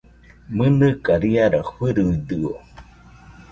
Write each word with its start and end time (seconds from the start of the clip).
¿Mɨnɨka 0.55 1.13
riara 1.21 1.61
fɨruidɨo? 1.71 2.51